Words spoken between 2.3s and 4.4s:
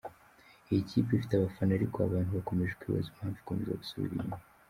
bakomeje kwibaza impamvu ikomeza gusubira inyuma.